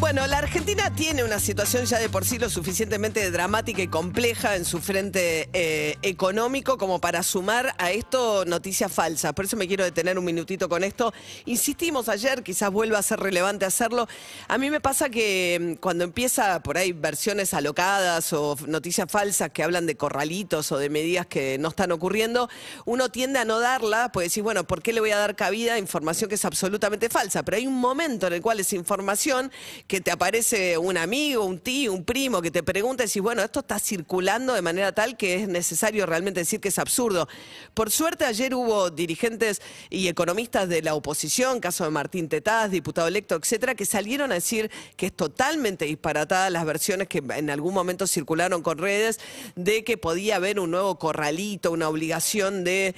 Bueno, 0.00 0.26
la 0.26 0.38
Argentina 0.38 0.90
tiene 0.96 1.22
una 1.24 1.38
situación 1.38 1.84
ya 1.84 1.98
de 1.98 2.08
por 2.08 2.24
sí 2.24 2.38
lo 2.38 2.48
suficientemente 2.48 3.30
dramática 3.30 3.82
y 3.82 3.86
compleja 3.86 4.56
en 4.56 4.64
su 4.64 4.80
frente 4.80 5.50
eh, 5.52 5.98
económico 6.00 6.78
como 6.78 7.02
para 7.02 7.22
sumar 7.22 7.74
a 7.76 7.90
esto 7.90 8.46
noticias 8.46 8.90
falsas. 8.90 9.34
Por 9.34 9.44
eso 9.44 9.58
me 9.58 9.68
quiero 9.68 9.84
detener 9.84 10.18
un 10.18 10.24
minutito 10.24 10.70
con 10.70 10.84
esto. 10.84 11.12
Insistimos 11.44 12.08
ayer, 12.08 12.42
quizás 12.42 12.70
vuelva 12.70 12.98
a 12.98 13.02
ser 13.02 13.20
relevante 13.20 13.66
hacerlo. 13.66 14.08
A 14.48 14.56
mí 14.56 14.70
me 14.70 14.80
pasa 14.80 15.10
que 15.10 15.58
mm, 15.60 15.80
cuando 15.80 16.04
empieza 16.04 16.62
por 16.62 16.78
ahí 16.78 16.92
versiones 16.92 17.52
alocadas 17.52 18.32
o 18.32 18.56
noticias 18.66 19.06
falsas 19.08 19.50
que 19.50 19.62
hablan 19.62 19.84
de 19.84 19.96
corralitos 19.96 20.72
o 20.72 20.78
de 20.78 20.88
medidas 20.88 21.26
que 21.26 21.58
no 21.58 21.68
están 21.68 21.92
ocurriendo, 21.92 22.48
uno 22.86 23.10
tiende 23.10 23.38
a 23.38 23.44
no 23.44 23.60
darla, 23.60 24.10
pues 24.12 24.28
decir, 24.28 24.42
bueno, 24.42 24.64
¿por 24.64 24.80
qué 24.80 24.94
le 24.94 25.00
voy 25.00 25.10
a 25.10 25.18
dar 25.18 25.36
cabida 25.36 25.74
a 25.74 25.78
información 25.78 26.30
que 26.30 26.36
es 26.36 26.44
absolutamente 26.46 27.10
falsa? 27.10 27.42
Pero 27.42 27.58
hay 27.58 27.66
un 27.66 27.78
momento 27.78 28.28
en 28.28 28.32
el 28.32 28.40
cual 28.40 28.60
esa 28.60 28.76
información 28.76 29.52
que 29.90 30.00
te 30.00 30.12
aparece 30.12 30.78
un 30.78 30.96
amigo, 30.96 31.44
un 31.44 31.58
tío, 31.58 31.92
un 31.92 32.04
primo 32.04 32.40
que 32.40 32.52
te 32.52 32.62
pregunta 32.62 33.02
y 33.02 33.08
decís, 33.08 33.20
bueno, 33.20 33.42
esto 33.42 33.58
está 33.58 33.80
circulando 33.80 34.54
de 34.54 34.62
manera 34.62 34.92
tal 34.92 35.16
que 35.16 35.34
es 35.34 35.48
necesario 35.48 36.06
realmente 36.06 36.38
decir 36.38 36.60
que 36.60 36.68
es 36.68 36.78
absurdo. 36.78 37.26
Por 37.74 37.90
suerte 37.90 38.24
ayer 38.24 38.54
hubo 38.54 38.90
dirigentes 38.90 39.60
y 39.88 40.06
economistas 40.06 40.68
de 40.68 40.82
la 40.82 40.94
oposición, 40.94 41.58
caso 41.58 41.82
de 41.82 41.90
Martín 41.90 42.28
Tetaz, 42.28 42.70
diputado 42.70 43.08
electo, 43.08 43.34
etcétera, 43.34 43.74
que 43.74 43.84
salieron 43.84 44.30
a 44.30 44.36
decir 44.36 44.70
que 44.96 45.06
es 45.06 45.12
totalmente 45.12 45.86
disparatada 45.86 46.50
las 46.50 46.64
versiones 46.64 47.08
que 47.08 47.20
en 47.34 47.50
algún 47.50 47.74
momento 47.74 48.06
circularon 48.06 48.62
con 48.62 48.78
redes 48.78 49.18
de 49.56 49.82
que 49.82 49.98
podía 49.98 50.36
haber 50.36 50.60
un 50.60 50.70
nuevo 50.70 51.00
corralito, 51.00 51.72
una 51.72 51.88
obligación 51.88 52.62
eh, 52.64 52.94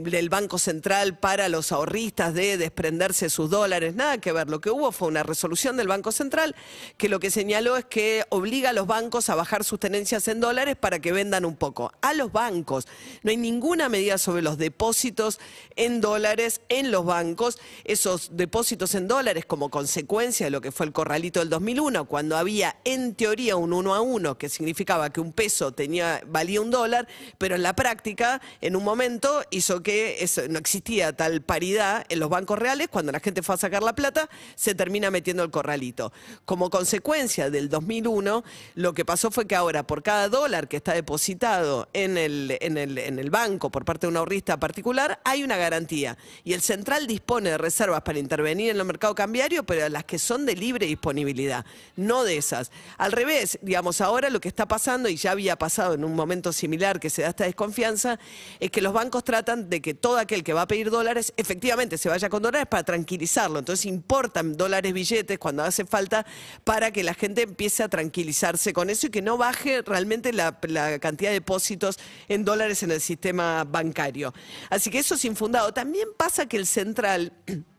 del 0.00 0.28
Banco 0.30 0.58
Central 0.58 1.16
para 1.16 1.48
los 1.48 1.70
ahorristas 1.70 2.34
de 2.34 2.56
desprenderse 2.56 3.26
de 3.26 3.30
sus 3.30 3.50
dólares. 3.50 3.94
Nada 3.94 4.18
que 4.18 4.32
ver. 4.32 4.50
Lo 4.50 4.60
que 4.60 4.72
hubo 4.72 4.90
fue 4.90 5.06
una 5.06 5.22
resolución 5.22 5.76
del 5.76 5.86
Banco 5.86 6.07
Central 6.12 6.54
que 6.96 7.08
lo 7.08 7.20
que 7.20 7.30
señaló 7.30 7.76
es 7.76 7.84
que 7.84 8.24
obliga 8.28 8.70
a 8.70 8.72
los 8.72 8.86
bancos 8.86 9.28
a 9.30 9.34
bajar 9.34 9.64
sus 9.64 9.80
tenencias 9.80 10.28
en 10.28 10.40
dólares 10.40 10.76
para 10.76 10.98
que 10.98 11.12
vendan 11.12 11.44
un 11.44 11.56
poco. 11.56 11.92
A 12.00 12.14
los 12.14 12.32
bancos. 12.32 12.86
No 13.22 13.30
hay 13.30 13.36
ninguna 13.36 13.88
medida 13.88 14.18
sobre 14.18 14.42
los 14.42 14.58
depósitos 14.58 15.38
en 15.76 16.00
dólares 16.00 16.60
en 16.68 16.90
los 16.90 17.04
bancos. 17.04 17.58
Esos 17.84 18.30
depósitos 18.32 18.94
en 18.94 19.08
dólares 19.08 19.44
como 19.46 19.70
consecuencia 19.70 20.46
de 20.46 20.50
lo 20.50 20.60
que 20.60 20.72
fue 20.72 20.86
el 20.86 20.92
corralito 20.92 21.40
del 21.40 21.48
2001, 21.48 22.06
cuando 22.06 22.36
había 22.36 22.76
en 22.84 23.14
teoría 23.14 23.56
un 23.56 23.72
uno 23.72 23.94
a 23.94 24.00
uno, 24.00 24.38
que 24.38 24.48
significaba 24.48 25.10
que 25.10 25.20
un 25.20 25.32
peso 25.32 25.72
tenía, 25.72 26.20
valía 26.26 26.60
un 26.60 26.70
dólar, 26.70 27.08
pero 27.38 27.54
en 27.54 27.62
la 27.62 27.74
práctica, 27.74 28.40
en 28.60 28.76
un 28.76 28.84
momento, 28.84 29.42
hizo 29.50 29.82
que 29.82 30.28
no 30.48 30.58
existía 30.58 31.14
tal 31.14 31.42
paridad 31.42 32.04
en 32.08 32.20
los 32.20 32.28
bancos 32.28 32.58
reales. 32.58 32.88
Cuando 32.88 33.12
la 33.12 33.20
gente 33.20 33.42
fue 33.42 33.54
a 33.54 33.58
sacar 33.58 33.82
la 33.82 33.94
plata, 33.94 34.28
se 34.54 34.74
termina 34.74 35.10
metiendo 35.10 35.42
el 35.42 35.50
corralito. 35.50 35.97
Como 36.44 36.70
consecuencia 36.70 37.50
del 37.50 37.68
2001, 37.68 38.44
lo 38.74 38.94
que 38.94 39.04
pasó 39.04 39.30
fue 39.30 39.46
que 39.46 39.56
ahora 39.56 39.86
por 39.86 40.02
cada 40.02 40.28
dólar 40.28 40.68
que 40.68 40.78
está 40.78 40.92
depositado 40.94 41.88
en 41.92 42.16
el, 42.16 43.28
banco 43.30 43.70
por 43.70 43.84
parte 43.84 44.06
de 44.06 44.10
un 44.10 44.16
ahorrista 44.16 44.58
particular, 44.58 45.20
hay 45.24 45.42
una 45.42 45.56
garantía. 45.56 46.16
Y 46.44 46.52
el 46.52 46.62
central 46.62 47.06
dispone 47.06 47.50
de 47.50 47.58
reservas 47.58 48.02
para 48.02 48.18
intervenir 48.18 48.70
en 48.70 48.78
el 48.78 48.84
mercado 48.84 49.14
cambiario, 49.14 49.64
pero 49.64 49.88
las 49.88 50.04
que 50.04 50.18
son 50.18 50.46
de 50.46 50.54
libre 50.54 50.86
disponibilidad, 50.86 51.64
no 51.96 52.24
de 52.24 52.36
esas. 52.36 52.70
Al 52.96 53.12
revés, 53.12 53.58
digamos, 53.62 54.00
ahora 54.00 54.30
lo 54.30 54.40
que 54.40 54.48
está 54.48 54.66
pasando, 54.66 55.08
y 55.08 55.16
ya 55.16 55.32
había 55.32 55.56
pasado 55.56 55.94
en 55.94 56.04
un 56.04 56.14
momento 56.14 56.52
similar 56.52 57.00
que 57.00 57.10
se 57.10 57.22
da 57.22 57.28
esta 57.28 57.44
desconfianza, 57.44 58.18
es 58.60 58.70
que 58.70 58.80
los 58.80 58.92
bancos 58.92 59.24
tratan 59.24 59.68
de 59.68 59.80
que 59.80 59.94
todo 59.94 60.18
aquel 60.18 60.44
que 60.44 60.52
va 60.52 60.62
a 60.62 60.68
pedir 60.68 60.90
dólares 60.90 61.32
efectivamente 61.36 61.98
se 61.98 62.08
vaya 62.08 62.28
con 62.28 62.42
dólares 62.42 62.66
para 62.68 62.84
tranquilizarlo. 62.84 63.58
Entonces 63.58 63.86
importan 63.86 64.56
dólares 64.56 64.92
billetes 64.92 65.38
cuando 65.38 65.62
hace 65.62 65.84
falta 65.88 66.26
para 66.64 66.90
que 66.90 67.02
la 67.02 67.14
gente 67.14 67.42
empiece 67.42 67.82
a 67.82 67.88
tranquilizarse 67.88 68.72
con 68.72 68.90
eso 68.90 69.06
y 69.06 69.10
que 69.10 69.22
no 69.22 69.36
baje 69.36 69.82
realmente 69.82 70.32
la, 70.32 70.58
cantidad 71.00 71.30
de 71.30 71.34
depósitos 71.34 71.98
en 72.28 72.44
dólares 72.44 72.82
en 72.82 72.90
el 72.90 73.00
sistema 73.00 73.64
bancario. 73.64 74.32
Así 74.70 74.90
que 74.90 74.98
eso 74.98 75.14
es 75.14 75.24
infundado. 75.24 75.72
También 75.72 76.08
pasa 76.16 76.46
que 76.46 76.56
el 76.56 76.66
central... 76.66 77.32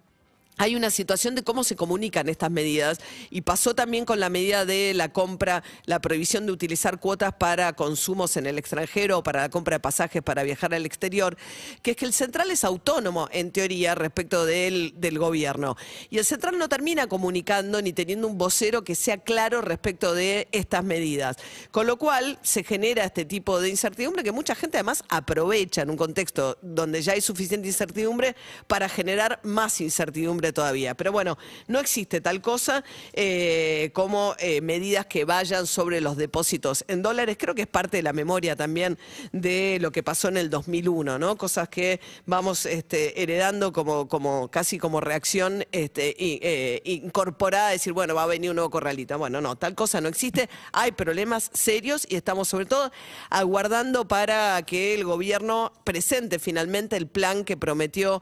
Hay 0.62 0.76
una 0.76 0.92
situación 0.92 1.36
de 1.36 1.44
cómo 1.44 1.64
se 1.64 1.78
comunican 1.78 2.28
estas 2.28 2.52
medidas 2.52 3.00
y 3.30 3.44
pasó 3.44 3.74
también 3.76 4.04
con 4.04 4.20
la 4.20 4.28
medida 4.28 4.66
de 4.66 4.94
la 4.94 5.08
compra, 5.08 5.64
la 5.86 6.02
prohibición 6.02 6.46
de 6.46 6.52
utilizar 6.52 7.00
cuotas 7.00 7.32
para 7.32 7.72
consumos 7.72 8.36
en 8.36 8.46
el 8.46 8.58
extranjero 8.58 9.20
o 9.20 9.24
para 9.24 9.44
la 9.44 9.50
compra 9.50 9.78
de 9.78 9.80
pasajes 9.80 10.22
para 10.22 10.44
viajar 10.44 10.74
al 10.74 10.86
exterior, 10.86 11.38
que 11.82 11.92
es 11.92 11.98
que 11.98 12.04
el 12.04 12.12
central 12.12 12.52
es 12.52 12.66
autónomo 12.66 13.30
en 13.32 13.52
teoría 13.52 13.96
respecto 13.96 14.46
del, 14.46 14.96
del 14.98 15.18
gobierno. 15.18 15.78
Y 16.10 16.18
el 16.18 16.26
central 16.26 16.58
no 16.58 16.68
termina 16.68 17.08
comunicando 17.08 17.82
ni 17.82 17.94
teniendo 17.94 18.28
un 18.28 18.38
vocero 18.38 18.84
que 18.84 18.96
sea 18.96 19.18
claro 19.18 19.62
respecto 19.62 20.14
de 20.14 20.50
estas 20.52 20.84
medidas. 20.84 21.38
Con 21.72 21.88
lo 21.88 21.98
cual 21.98 22.38
se 22.42 22.66
genera 22.66 23.06
este 23.06 23.24
tipo 23.24 23.62
de 23.62 23.70
incertidumbre 23.70 24.26
que 24.26 24.34
mucha 24.34 24.56
gente 24.56 24.76
además 24.76 25.06
aprovecha 25.08 25.84
en 25.84 25.90
un 25.90 25.96
contexto 25.96 26.58
donde 26.62 27.02
ya 27.02 27.14
hay 27.14 27.22
suficiente 27.22 27.70
incertidumbre 27.70 28.36
para 28.68 28.90
generar 28.90 29.40
más 29.44 29.80
incertidumbre 29.80 30.49
todavía. 30.54 30.96
Pero 30.96 31.12
bueno, 31.12 31.38
no 31.68 31.80
existe 31.80 32.22
tal 32.22 32.42
cosa 32.42 32.84
eh, 33.14 33.92
como 33.94 34.36
eh, 34.40 34.62
medidas 34.62 35.06
que 35.06 35.26
vayan 35.26 35.68
sobre 35.68 36.02
los 36.02 36.18
depósitos 36.18 36.86
en 36.88 37.02
dólares. 37.02 37.38
Creo 37.40 37.56
que 37.56 37.64
es 37.64 37.68
parte 37.68 37.98
de 37.98 38.04
la 38.04 38.14
memoria 38.14 38.56
también 38.56 38.98
de 39.32 39.78
lo 39.82 39.92
que 39.92 40.04
pasó 40.04 40.30
en 40.30 40.38
el 40.38 40.50
2001, 40.50 41.20
¿no? 41.20 41.38
Cosas 41.38 41.70
que 41.70 42.00
vamos 42.26 42.66
este, 42.66 43.22
heredando 43.22 43.74
como, 43.74 44.08
como 44.08 44.50
casi 44.50 44.78
como 44.78 45.02
reacción 45.02 45.66
este, 45.72 46.16
eh, 46.20 46.82
incorporada 46.86 47.70
decir, 47.70 47.94
bueno, 47.94 48.16
va 48.16 48.24
a 48.24 48.28
venir 48.28 48.50
un 48.50 48.56
nuevo 48.56 48.70
corralito. 48.70 49.18
Bueno, 49.18 49.42
no, 49.42 49.56
tal 49.56 49.76
cosa 49.76 50.02
no 50.02 50.08
existe. 50.08 50.50
Hay 50.72 50.92
problemas 50.92 51.50
serios 51.54 52.06
y 52.10 52.16
estamos 52.16 52.48
sobre 52.48 52.66
todo 52.66 52.92
aguardando 53.30 54.08
para 54.08 54.62
que 54.64 54.94
el 54.94 55.04
gobierno 55.04 55.74
presente 55.84 56.40
finalmente 56.40 56.96
el 56.96 57.08
plan 57.08 57.44
que 57.44 57.58
prometió 57.58 58.22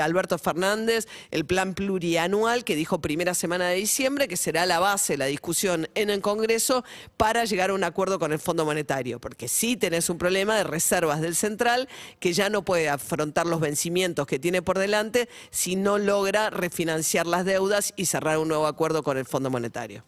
Alberto 0.00 0.38
Fernández, 0.38 1.06
el 1.30 1.44
plan 1.44 1.59
plurianual 1.66 2.64
que 2.64 2.74
dijo 2.74 3.00
primera 3.00 3.34
semana 3.34 3.68
de 3.68 3.76
diciembre, 3.76 4.28
que 4.28 4.36
será 4.36 4.66
la 4.66 4.78
base 4.78 5.16
la 5.16 5.26
discusión 5.26 5.88
en 5.94 6.10
el 6.10 6.20
Congreso 6.20 6.84
para 7.16 7.44
llegar 7.44 7.70
a 7.70 7.74
un 7.74 7.84
acuerdo 7.84 8.18
con 8.18 8.32
el 8.32 8.38
Fondo 8.38 8.64
Monetario. 8.64 9.20
Porque 9.20 9.48
sí 9.48 9.76
tenés 9.76 10.10
un 10.10 10.18
problema 10.18 10.56
de 10.56 10.64
reservas 10.64 11.20
del 11.20 11.34
central 11.34 11.88
que 12.18 12.32
ya 12.32 12.50
no 12.50 12.64
puede 12.64 12.88
afrontar 12.88 13.46
los 13.46 13.60
vencimientos 13.60 14.26
que 14.26 14.38
tiene 14.38 14.62
por 14.62 14.78
delante 14.78 15.28
si 15.50 15.76
no 15.76 15.98
logra 15.98 16.50
refinanciar 16.50 17.26
las 17.26 17.44
deudas 17.44 17.92
y 17.96 18.06
cerrar 18.06 18.38
un 18.38 18.48
nuevo 18.48 18.66
acuerdo 18.66 19.02
con 19.02 19.18
el 19.18 19.24
Fondo 19.24 19.50
Monetario. 19.50 20.04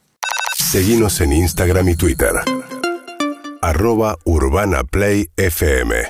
Seguimos 0.56 1.20
en 1.20 1.32
Instagram 1.32 1.88
y 1.90 1.96
Twitter. 1.96 2.32
Arroba 3.60 4.16
Urbana 4.24 4.82
Play 4.84 5.28
FM. 5.36 6.04